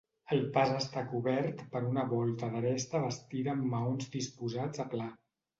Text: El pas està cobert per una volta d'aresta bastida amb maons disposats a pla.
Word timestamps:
El 0.35 0.39
pas 0.53 0.71
està 0.77 1.03
cobert 1.11 1.61
per 1.75 1.83
una 1.89 2.07
volta 2.15 2.51
d'aresta 2.55 3.05
bastida 3.07 3.55
amb 3.57 3.71
maons 3.75 4.11
disposats 4.19 4.87
a 4.87 4.91
pla. 4.97 5.11